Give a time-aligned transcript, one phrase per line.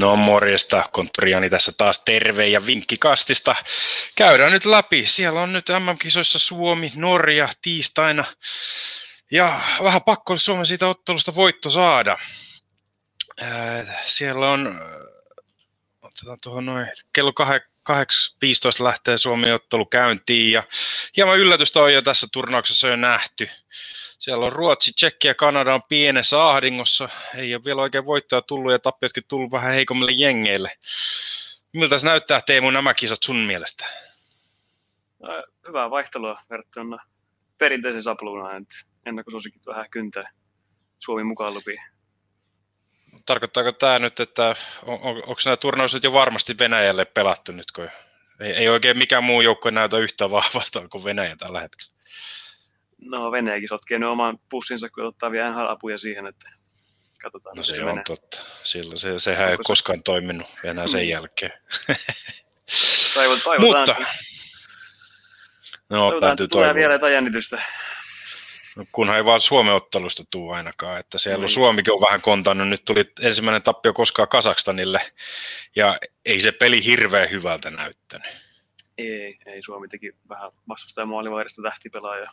[0.00, 3.56] No morjesta, konttoriani tässä taas terve ja vinkkikastista.
[4.16, 5.06] Käydään nyt läpi.
[5.06, 8.24] Siellä on nyt MM-kisoissa Suomi, Norja tiistaina.
[9.30, 12.18] Ja vähän pakko olisi Suomen siitä ottelusta voitto saada.
[14.06, 14.80] Siellä on,
[16.02, 17.32] otetaan tuohon noin, kello
[17.90, 20.62] 8.15 lähtee Suomi-ottelu käyntiin ja
[21.16, 23.50] hieman yllätystä on jo tässä turnauksessa jo nähty.
[24.20, 27.08] Siellä on Ruotsi, Tsekki ja Kanada on pienessä ahdingossa.
[27.36, 30.78] Ei ole vielä oikein voittoa tullut ja tappiotkin tullut vähän heikommille jengeille.
[31.72, 33.86] Miltä se näyttää Teemu nämä kisat sun mielestä?
[35.22, 35.28] No,
[35.68, 36.98] hyvää vaihtelua verrattuna
[37.58, 38.74] perinteisen sapluunaan, että
[39.06, 40.30] ennakkosuosikit vähän kyntää
[40.98, 41.82] Suomi mukaan lupiin.
[43.26, 47.88] Tarkoittaako tämä nyt, että on, on, onko nämä turnaukset jo varmasti Venäjälle pelattu nyt, kun
[48.40, 51.92] ei, ei oikein mikään muu joukko näytä yhtä vahvalta kuin Venäjä tällä hetkellä?
[53.02, 56.50] No Venäjäkin sotkee ne oman pussinsa, kun ottaa vielä apuja siihen, että
[57.22, 57.56] katsotaan.
[57.56, 58.04] No se, se on menee.
[58.06, 58.42] totta.
[58.64, 59.62] Sillä se, sehän Onko ei se...
[59.64, 61.08] koskaan toiminut enää sen mm.
[61.08, 61.52] jälkeen.
[63.14, 63.96] Toivot, toivotaan, Mutta,
[65.88, 67.62] no, toivotaan että tulee vielä jotain jännitystä.
[68.76, 72.68] No, kunhan ei vaan Suomen ottelusta tuu ainakaan, että siellä on Suomikin on vähän kontannut.
[72.68, 75.12] Nyt tuli ensimmäinen tappio koskaan Kasakstanille,
[75.76, 78.32] ja ei se peli hirveän hyvältä näyttänyt.
[78.98, 82.30] Ei, ei Suomi teki vähän vastustajan maalivahdista tähtipelaajaa.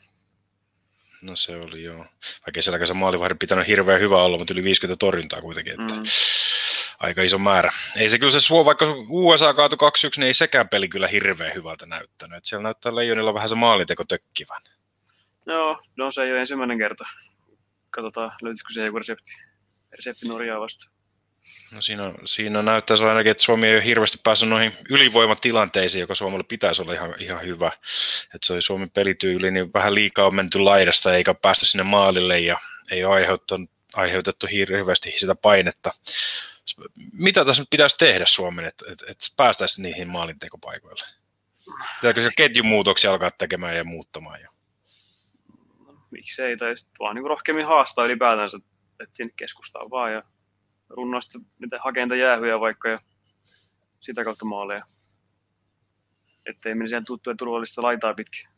[1.21, 2.05] No se oli joo.
[2.47, 5.81] Vaikka siellä se maalivahdin pitänyt hirveän hyvä olla, mutta yli 50 torjuntaa kuitenkin.
[5.81, 6.03] Että mm.
[6.99, 7.71] Aika iso määrä.
[7.95, 9.79] Ei se kyllä se suo, vaikka USA kaatu 2-1,
[10.17, 12.37] niin ei sekään peli kyllä hirveän hyvältä näyttänyt.
[12.37, 14.61] Että siellä näyttää Leijonilla vähän se maalinteko tökkivän.
[15.45, 17.03] No, no se ei ole ensimmäinen kerta.
[17.89, 19.31] Katsotaan, löytyisikö se joku resepti,
[19.95, 20.96] resepti Norjaa vastaan.
[21.75, 26.43] No siinä, siinä näyttäisi ainakin, että Suomi ei ole hirveästi päässyt noihin ylivoimatilanteisiin, joka Suomelle
[26.43, 27.71] pitäisi olla ihan, ihan hyvä.
[28.35, 32.39] Että se oli Suomen pelityyli, niin vähän liikaa on menty laidasta eikä päästy sinne maalille
[32.39, 32.59] ja
[32.91, 33.55] ei ole aiheutettu,
[33.93, 35.91] aiheutettu hirveästi sitä painetta.
[37.13, 41.05] Mitä tässä nyt pitäisi tehdä Suomen, että, että, että päästäisiin niihin maalintekopaikoille?
[41.95, 44.49] Pitääkö se ketjumuutoksia alkaa tekemään ja muuttamaan jo?
[45.85, 48.57] No, miksei, tai vaan niin rohkeammin haastaa ylipäätänsä,
[48.99, 50.23] että sinne keskustaa vaan ja
[50.89, 52.97] runnoista niitä hakeinta jäähyjä vaikka ja
[53.99, 54.83] sitä kautta maaleja.
[56.45, 58.49] Ettei menisi ihan tuttuja turvallista laitaa pitkin.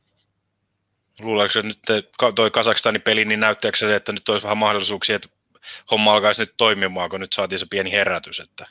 [1.21, 1.79] Luuleeko nyt
[2.35, 5.29] toi Kasakstanin peli, niin näyttääkö se, että nyt olisi vähän mahdollisuuksia, että
[5.91, 8.67] homma alkaisi nyt toimimaan, kun nyt saatiin se pieni herätys, että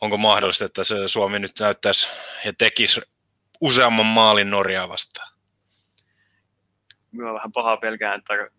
[0.00, 2.08] onko mahdollista, että se Suomi nyt näyttäisi
[2.44, 3.00] ja tekisi
[3.60, 5.32] useamman maalin Norjaa vastaan?
[7.12, 8.50] Minä vähän pahaa pelkään, että aika,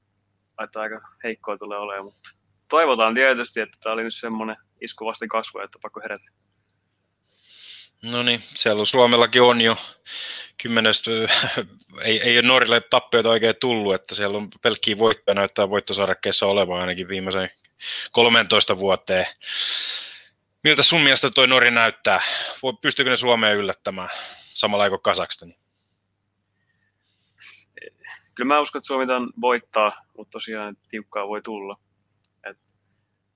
[0.64, 2.30] että aika heikkoa tulee olemaan, mutta
[2.70, 6.26] toivotaan tietysti, että tämä oli nyt semmoinen isku vasta kasvu, että pakko herätä.
[8.04, 9.78] No niin, siellä on Suomellakin on jo
[10.62, 11.12] kymmenestä,
[12.04, 16.80] ei, ei ole Norille tappioita oikein tullut, että siellä on pelkkiä voittoja näyttää voittosarjakkeessa olevan
[16.80, 17.50] ainakin viimeisen
[18.12, 19.26] 13 vuoteen.
[20.64, 22.22] Miltä sun mielestä toi Norja näyttää?
[22.82, 24.10] Pystyykö ne Suomeen yllättämään
[24.54, 25.58] samalla kuin Kasakstani?
[28.36, 31.76] Kyllä mä uskon, että Suomi tämän voittaa, mutta tosiaan tiukkaa voi tulla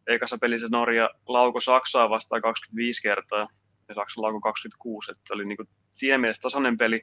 [0.08, 3.48] ekassa pelissä Norja lauko Saksaa vastaan 25 kertaa
[3.90, 7.02] ja Saksa lauko 26, että oli niin kuin siinä mielessä tasainen peli,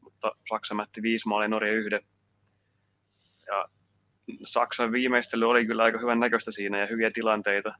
[0.00, 2.00] mutta Saksa mätti viisi maalia, Norja yhden.
[3.46, 3.68] Ja
[4.44, 7.74] Saksan viimeistely oli kyllä aika hyvän näköistä siinä ja hyviä tilanteita.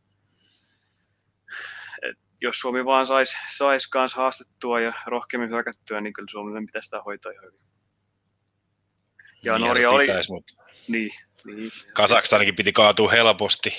[2.03, 6.87] Et jos Suomi vaan saisi sais kanssa haastettua ja rohkeammin hyökättyä, niin kyllä Suomi pitäisi
[6.87, 7.59] sitä hoitaa ihan hyvin.
[9.43, 10.07] Ja niin Norja oli...
[10.07, 10.55] Pitäisi, mutta...
[10.89, 11.11] Niin,
[11.45, 11.73] niin.
[11.95, 13.75] Kasakstanikin piti kaatua helposti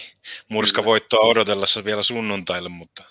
[0.50, 3.04] murskavoittoa odotellessa vielä sunnuntaille, mutta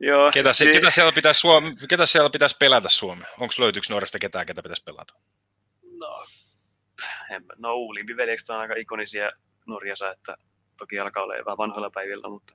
[0.00, 3.30] Joo, ketä, se, ketä, siellä pitäisi Suome, ketä siellä pitäisi pelätä Suomeen?
[3.38, 5.14] Onko löytyykö Norjasta ketään, ketä pitäisi pelata?
[6.00, 6.26] No,
[7.30, 9.30] en, no Uulimpi veljekset on aika ikonisia
[9.66, 10.36] Norjassa, että
[10.78, 12.54] toki alkaa olla vähän vanhoilla päivillä, mutta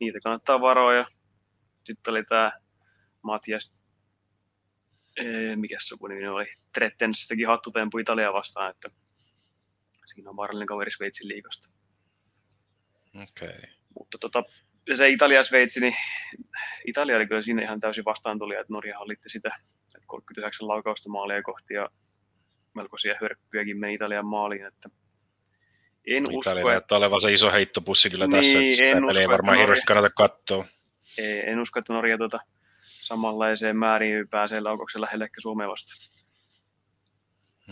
[0.00, 1.04] niitä kannattaa varoa.
[1.84, 2.52] Sitten oli tämä
[3.22, 3.76] Matias,
[5.56, 8.88] mikä sukunimi oli, Trettens teki hattutempu Italia vastaan, että
[10.06, 11.76] Siinä on vaarallinen kaveri Sveitsin liikosta.
[13.14, 13.48] Okei.
[13.48, 13.70] Okay.
[13.98, 14.42] Mutta tota,
[14.94, 15.94] se Italia-Sveitsi, niin
[16.84, 19.48] Italia oli kyllä siinä ihan täysin vastaantulija, että Norja hallitti sitä,
[19.96, 21.90] että 39 laukausta maalia kohti ja
[22.74, 24.88] melkoisia hörppyjäkin meni Italian maaliin, että
[26.06, 26.96] en no, usko, Italia että...
[26.96, 30.64] olevan se iso heittopussi kyllä niin, tässä, että en usko, ei varmaan hirveästi kannata katsoa.
[31.18, 32.38] Ei, en usko, että Norja tuota
[33.02, 35.98] samanlaiseen määrin pääsee laukauksen lähelle ehkä Suomeen vastaan.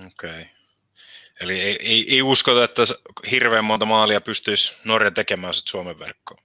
[0.06, 0.30] Okei.
[0.30, 0.44] Okay.
[1.40, 2.82] Eli ei, ei, ei uskota, että
[3.30, 6.40] hirveän monta maalia pystyisi Norja tekemään sitten Suomen verkkoon.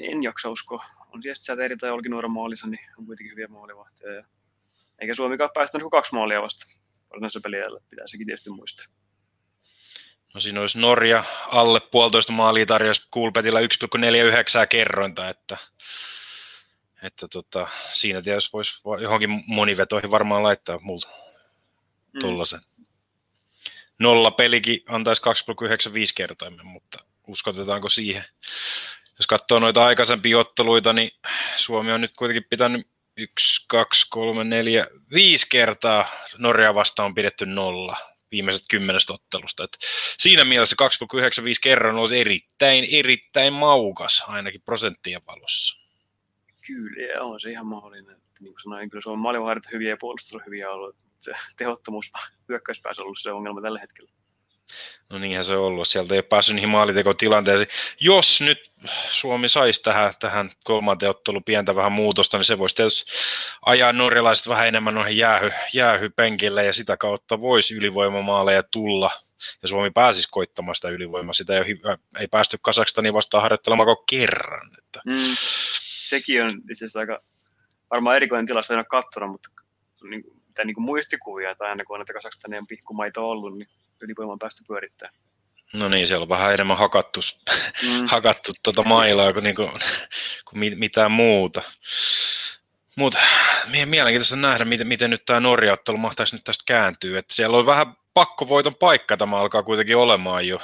[0.00, 0.84] En jaksa uskoa.
[1.14, 4.22] On siellä Säteri tai Olkinuoran maalissa, niin on kuitenkin hyviä maalivahteja.
[4.98, 6.64] Eikä Suomikaan päästänyt kuin kaksi maalia vasta
[7.10, 7.80] varsinaisessa peliällä.
[7.90, 8.86] Pitää sekin tietysti muistaa.
[10.34, 13.66] No siinä olisi Norja alle puolitoista maalia tarjosi Kulpetilla 1,49
[14.68, 15.56] kerrointa, että,
[17.02, 21.08] että tota, siinä tietysti voisi johonkin monivetoihin varmaan laittaa multa
[22.12, 22.20] mm.
[23.98, 28.24] Nolla pelikin antaisi 2,95 kertoimen, mutta uskotetaanko siihen?
[29.18, 31.10] Jos katsoo noita aikaisempia otteluita, niin
[31.56, 36.08] Suomi on nyt kuitenkin pitänyt yksi, kaksi, kolme, neljä, viisi kertaa
[36.38, 37.96] Norja vastaan on pidetty nolla
[38.30, 39.64] viimeiset kymmenestä ottelusta.
[39.64, 39.78] Et
[40.18, 40.76] siinä mielessä
[41.14, 41.20] 2,95
[41.62, 45.76] kerran olisi erittäin, erittäin maukas, ainakin prosenttien valossa.
[46.66, 48.25] Kyllä, on se ihan mahdollinen.
[48.40, 50.96] Niin kuin sanoin, kyllä Suomen maalivahdet hyviä ja puolustus on hyviä ollut.
[51.20, 52.12] Se tehottomuus
[52.48, 54.10] hyökkäyspäässä on ollut se ongelma tällä hetkellä.
[55.10, 55.88] No niinhän se on ollut.
[55.88, 57.68] Sieltä ei päässyt niihin maalitekotilanteisiin.
[58.00, 58.72] Jos nyt
[59.10, 63.12] Suomi saisi tähän, tähän kolmanteen otteluun pientä vähän muutosta, niin se voisi tietysti
[63.66, 69.10] ajaa norjalaiset vähän enemmän noihin jäähy, jäähypenkille ja sitä kautta voisi ylivoimamaaleja tulla.
[69.62, 71.32] Ja Suomi pääsisi koittamaan sitä ylivoimaa.
[71.32, 71.80] Sitä ei,
[72.20, 74.70] ei päästy Kasakstaniin vastaan harjoittelemaan kerran.
[74.78, 75.00] Että.
[75.06, 75.36] Mm,
[76.08, 77.22] sekin on itse asiassa aika
[77.90, 79.48] varmaan erikoinen tilasto, en ole katsonut, mutta
[80.10, 83.68] niin, mitä niin kuin muistikuvia, tai aina kun on näitä Kasakstanian pikkumaita ollut, niin
[84.02, 85.10] ylivoiman päästä pyörittää.
[85.72, 87.20] No niin, siellä on vähän enemmän hakattu,
[87.82, 88.06] mm.
[88.14, 89.70] hakattu tuota mailaa kuin, niin kuin,
[90.50, 91.62] kuin mitään muuta.
[92.96, 93.18] Mutta
[93.84, 97.18] mielenkiintoista nähdä, miten, miten nyt tämä Norja-ottelu mahtaisi nyt tästä kääntyä.
[97.18, 100.60] Että siellä on vähän pakkovoiton paikka tämä alkaa kuitenkin olemaan jo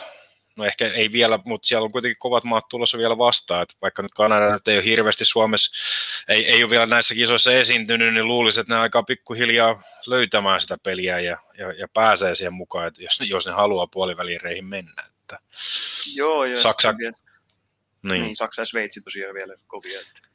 [0.56, 4.02] no ehkä ei vielä, mutta siellä on kuitenkin kovat maat tulossa vielä vastaan, että vaikka
[4.02, 5.72] nyt Kanada nyt ei ole hirveästi Suomessa,
[6.28, 10.78] ei, ei ole vielä näissä kisoissa esiintynyt, niin luulisin, että ne aika pikkuhiljaa löytämään sitä
[10.82, 15.04] peliä ja, ja, ja pääsee siihen mukaan, että jos, jos ne haluaa puolivälireihin mennä.
[15.20, 15.38] Että
[16.14, 17.14] Joo, ja Saksa, niin.
[18.02, 18.36] niin.
[18.36, 20.00] Saksa ja Sveitsi tosiaan vielä kovia.
[20.00, 20.31] Että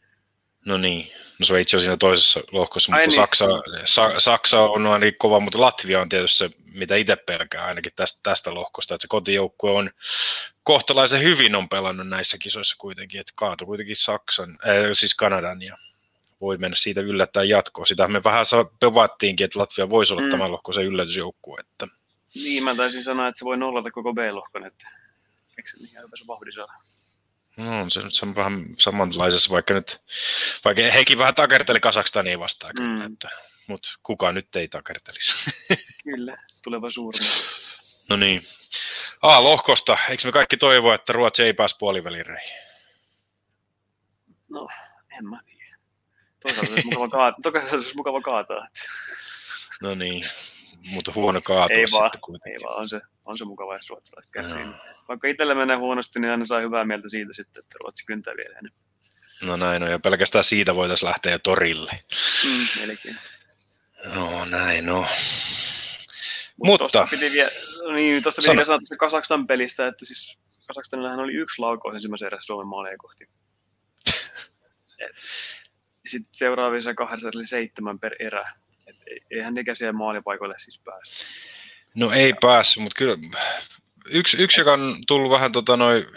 [0.68, 3.16] No niin, no Sveitsi on siinä toisessa lohkossa, mutta niin.
[3.16, 3.46] Saksa,
[3.86, 8.20] Sa, Saksa on ainakin kova, mutta Latvia on tietysti se, mitä itse pelkää ainakin tästä,
[8.24, 9.90] tästä lohkosta, että se kotijoukkue on
[10.64, 15.78] kohtalaisen hyvin on pelannut näissä kisoissa kuitenkin, että kaatu kuitenkin Saksan, äh, siis Kanadan ja
[16.42, 17.88] voi mennä siitä yllättäen jatkoon.
[17.88, 18.46] Sitä me vähän
[18.80, 20.30] pevattiinkin, että Latvia voisi olla mm.
[20.30, 21.60] tämän lohkoisen yllätysjoukkue.
[21.60, 21.88] Että...
[22.36, 24.90] Niin, mä taisin sanoa, että se voi nollata koko B-lohkon, että
[25.58, 25.78] eikö se
[26.16, 26.74] se vauhdi saada?
[27.58, 30.02] No se, se on vähän samanlaisessa, vaikka nyt,
[30.66, 32.82] vaikka hekin vähän takerteli Kasakstania vastaan mm.
[32.82, 33.30] kyllä, että,
[33.68, 35.34] mutta kuka nyt ei takertelisi.
[36.04, 37.22] kyllä, tuleva suurin.
[38.10, 38.48] No niin.
[39.22, 39.98] Ah, lohkosta.
[40.10, 42.58] Eikö me kaikki toivoa, että Ruotsi ei pääs puolivälireihin?
[44.50, 44.68] No,
[45.18, 45.78] en mä tiedä.
[46.40, 48.68] Toisaalta olisi mukava, kaata, toisaalta olisi mukava kaataa.
[49.82, 50.24] No niin,
[50.92, 52.12] mutta huono kaatua ei vaan,
[52.46, 54.64] Ei vaan, on se, on se mukava, jos ruotsalaiset kärsii.
[54.64, 54.74] No.
[55.08, 58.60] Vaikka itsellä menee huonosti, niin aina saa hyvää mieltä siitä sitten, että Ruotsi kyntää vielä
[58.60, 58.82] enemmän.
[59.44, 61.92] No näin on, ja pelkästään siitä voitaisiin lähteä jo torille.
[62.46, 63.18] Mm, melkein.
[64.14, 65.02] No näin no.
[65.02, 65.08] Mut
[66.58, 66.78] Mutta...
[66.78, 67.52] Tuosta piti vielä,
[67.96, 72.68] niin, tuosta piti sanoa Kasakstan pelistä, että siis Kasaksanillahan oli yksi laukaus ensimmäisen erässä Suomen
[72.68, 73.30] maalia kohti.
[76.08, 78.52] Sitten seuraavissa kahdessa oli seitsemän per erä.
[78.88, 78.96] Et
[79.32, 81.16] eihän nekään siellä maalipaikoille siis päästä.
[81.96, 83.18] No ei päässyt, mutta kyllä
[84.10, 86.08] yksi, yksi, joka on tullut vähän tota, noi,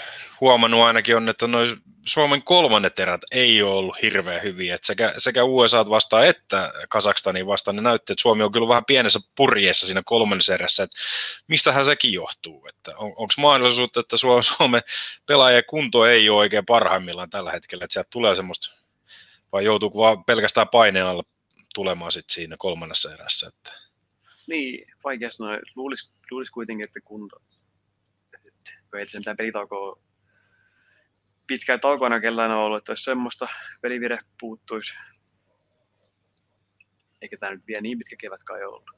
[0.41, 1.77] huomannut ainakin on, että noi
[2.07, 4.75] Suomen kolmannet erät ei ole ollut hirveän hyviä.
[4.75, 8.85] Et sekä, sekä USA vastaan että Kazakstanin vastaan ne näytti, että Suomi on kyllä vähän
[8.85, 10.83] pienessä purjeessa siinä kolmannessa erässä.
[10.83, 10.91] Et
[11.49, 12.67] mistähän sekin johtuu?
[12.69, 14.83] Että on, Onko mahdollisuutta, että Suomen
[15.27, 18.75] pelaajien kunto ei ole oikein parhaimmillaan tällä hetkellä, että sieltä tulee semmoista,
[19.53, 21.23] vai joutuuko vaan pelkästään paineen alla
[21.75, 23.49] tulemaan sit siinä kolmannessa erässä?
[23.49, 23.73] Että...
[24.47, 25.59] Niin, vaikea sanoa.
[25.75, 27.31] Luulisi, luulisi kuitenkin, että kun
[29.07, 30.03] se mitään pelitaukoa
[31.47, 33.49] pitkään taukoina kellään on ollut, että jos semmoista
[33.83, 34.95] pelivire puuttuisi.
[37.23, 38.91] Eikä tämä nyt vielä niin pitkä kevät kai ollut.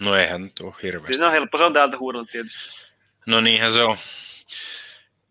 [0.00, 1.14] No eihän nyt ole hirveästi.
[1.14, 2.60] Siis on helppo, se on täältä huudella tietysti.
[3.26, 3.96] No niinhän se on.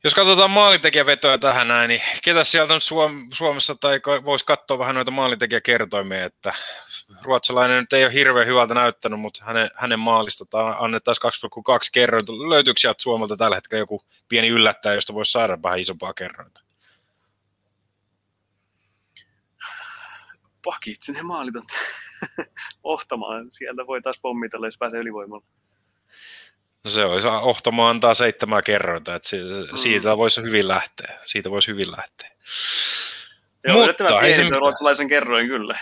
[0.04, 4.96] Jos katsotaan maalintekijävetoja tähän näin, niin ketä sieltä nyt Suom- Suomessa tai voisi katsoa vähän
[4.96, 6.54] noita maalintekijäkertoimia, että
[7.22, 10.46] ruotsalainen nyt ei ole hirveän hyvältä näyttänyt, mutta hänen, hänen maalista
[10.80, 11.32] annettaisiin
[11.76, 12.34] 2,2 kerrointa.
[12.34, 16.62] Löytyykö sieltä Suomelta tällä hetkellä joku pieni yllättäjä, josta voisi saada vähän isompaa kerrointa?
[20.66, 21.64] Pakit, ne maalit on
[22.84, 23.48] ohtamaan.
[23.52, 25.46] Sieltä voi taas pommitella, jos pääsee ylivoimalla.
[26.84, 29.30] No se olisi, Ohtamo antaa seitsemää kerrointa, että
[29.76, 30.18] siitä mm.
[30.18, 31.20] voisi hyvin lähteä.
[31.26, 32.32] Siitä voisi hyvin lähteä.
[33.68, 35.80] Joo, Mutta, pieni se ruotsalaisen kerroin kyllä.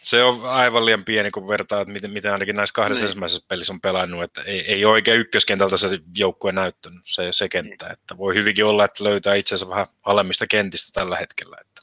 [0.00, 3.08] Se on aivan liian pieni, kun vertaa, että miten, miten ainakin näissä kahdessa niin.
[3.08, 7.48] ensimmäisessä pelissä on pelannut, että ei, ei ole oikein ykköskentältä se joukkue näyttänyt, se, se
[7.48, 7.92] kenttä, niin.
[7.92, 11.56] että voi hyvinkin olla, että löytää itsensä vähän alemmista kentistä tällä hetkellä.
[11.60, 11.80] Että.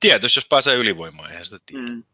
[0.00, 1.82] Tietysti, jos pääsee ylivoimaan, eihän sitä tiedä.
[1.82, 2.04] Mm.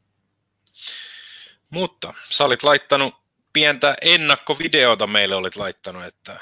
[1.70, 3.23] Mutta sä olit laittanut
[3.54, 6.40] pientä ennakkovideota meille olit laittanut, että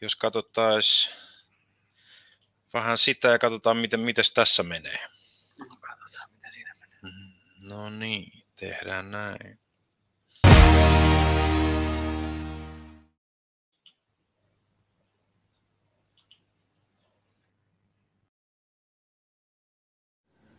[0.00, 1.14] jos katsottaisiin
[2.74, 4.98] vähän sitä ja katsotaan, miten mites tässä menee.
[5.58, 6.98] No, katsotaan, miten siinä menee.
[7.02, 9.58] Mm, No niin, tehdään näin.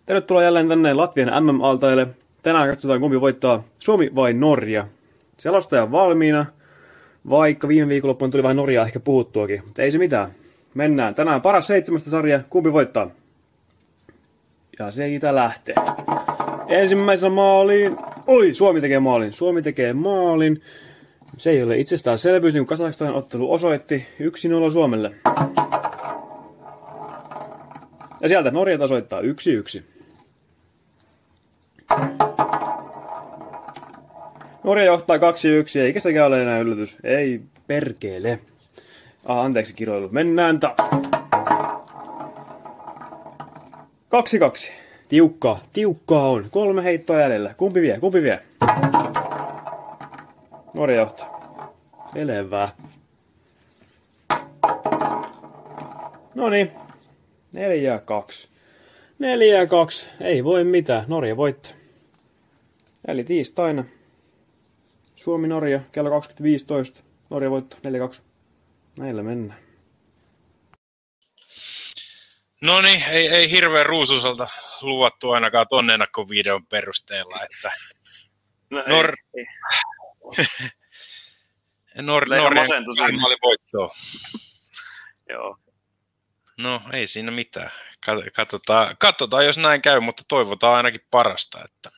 [0.05, 2.07] Tervetuloa jälleen tänne Latvian MM-altaille.
[2.43, 4.87] Tänään katsotaan kumpi voittaa, Suomi vai Norja.
[5.37, 6.45] Selostaja on valmiina,
[7.29, 9.61] vaikka viime viikonloppuun tuli vähän Norjaa ehkä puhuttuakin.
[9.65, 10.29] Mutta ei se mitään.
[10.73, 11.15] Mennään.
[11.15, 12.39] Tänään paras seitsemästä sarja.
[12.49, 13.11] Kumpi voittaa?
[14.79, 15.75] Ja siitä lähtee.
[16.67, 17.97] Ensimmäisenä maaliin.
[18.27, 19.31] Oi, Suomi tekee maalin.
[19.33, 20.61] Suomi tekee maalin.
[21.37, 24.07] Se ei ole itsestäänselvyys, niin kuin Kazakstan ottelu osoitti.
[24.67, 25.11] 1-0 Suomelle.
[28.21, 29.94] Ja sieltä Norja tasoittaa 1-1.
[34.65, 35.21] Norja johtaa 2-1,
[35.79, 36.97] eikä sekään ole enää yllätys.
[37.03, 38.39] Ei perkele.
[39.25, 40.09] Ah, anteeksi kiroilu.
[40.11, 40.77] Mennään taas.
[44.69, 44.71] 2-2.
[45.09, 46.47] Tiukkaa, tiukkaa on.
[46.51, 47.53] Kolme heittoa jäljellä.
[47.57, 48.39] Kumpi vie, kumpi vie?
[50.73, 51.73] Norja johtaa.
[52.13, 52.69] Selvä.
[56.35, 56.71] No niin.
[57.55, 57.57] 4-2.
[59.19, 60.07] 4-2.
[60.21, 61.05] Ei voi mitään.
[61.07, 61.71] Norja voittaa.
[63.07, 63.83] Eli tiistaina.
[65.25, 66.09] Suomi-Norja kello
[66.99, 67.03] 20.15.
[67.29, 67.77] Norja voitto
[68.19, 68.21] 4-2.
[68.99, 69.59] Näillä mennään.
[72.61, 74.47] No niin, ei, ei hirveän ruususalta
[74.81, 77.71] luvattu ainakaan tuon ennakkovideon perusteella, että
[78.69, 79.45] No, Nor- ei,
[80.37, 80.45] ei.
[82.01, 83.95] Nor- Norjan voittoa.
[85.29, 85.57] Joo.
[86.57, 87.71] No ei siinä mitään.
[88.05, 91.91] Kat- Katsotaan, katsotaan, jos näin käy, mutta toivotaan ainakin parasta, että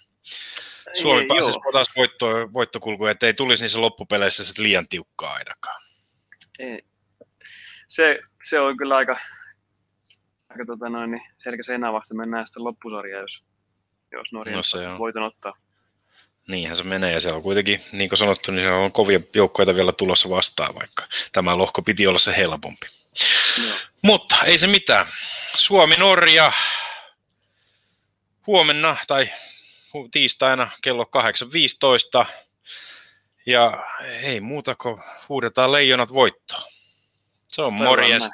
[0.94, 1.72] Suomi Ei, pääsisi joo.
[1.72, 5.82] taas voitto, voittokulkuun, ettei tulisi niissä loppupeleissä sit liian tiukkaa ainakaan.
[6.60, 6.82] Ei.
[7.88, 9.17] Se, se on kyllä aika,
[10.50, 13.46] aika tota noin, niin selkä seinää vasta mennään sitten loppusarjaan, jos,
[14.12, 14.98] jos Norja No se on.
[15.00, 15.53] voiton ottaa.
[16.48, 19.75] Niinhän se menee ja siellä on kuitenkin, niin kuin sanottu, niin siellä on kovia joukkoita
[19.75, 22.88] vielä tulossa vastaan, vaikka tämä lohko piti olla se helpompi.
[23.67, 23.75] Joo.
[24.03, 25.06] Mutta ei se mitään.
[25.58, 26.51] Suomi-Norja
[28.48, 29.29] huomenna tai
[30.12, 31.03] tiistaina kello
[32.24, 32.25] 8.15.
[33.46, 33.84] Ja
[34.22, 36.63] ei muuta kuin huudetaan leijonat voittoon.
[37.48, 38.29] Se on Toivotaan morjesta.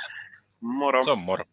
[0.62, 1.04] Moro.
[1.04, 1.46] Se on moro.